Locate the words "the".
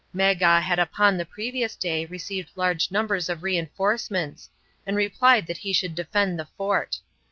1.15-1.27, 6.39-6.47